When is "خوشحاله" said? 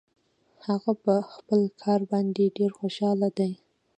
2.79-3.29